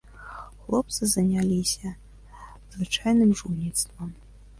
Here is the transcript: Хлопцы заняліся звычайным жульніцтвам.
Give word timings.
Хлопцы 0.61 1.09
заняліся 1.09 1.91
звычайным 2.71 3.35
жульніцтвам. 3.43 4.09